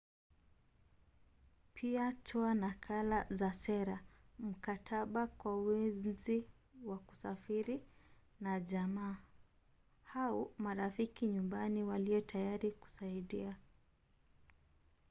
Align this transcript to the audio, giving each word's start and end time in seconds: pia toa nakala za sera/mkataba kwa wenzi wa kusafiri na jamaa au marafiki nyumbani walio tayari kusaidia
pia 1.73 2.13
toa 2.23 2.53
nakala 2.55 3.27
za 3.29 3.53
sera/mkataba 3.53 5.27
kwa 5.27 5.63
wenzi 5.63 6.45
wa 6.83 6.97
kusafiri 6.99 7.81
na 8.39 8.59
jamaa 8.59 9.17
au 10.15 10.53
marafiki 10.57 11.27
nyumbani 11.27 11.83
walio 11.83 12.21
tayari 12.21 12.71
kusaidia 12.71 13.55